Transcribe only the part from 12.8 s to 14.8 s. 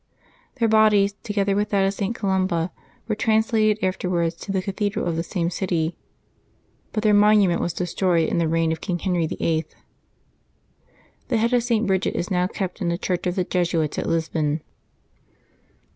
in the church of the Jesuits at Lisbon.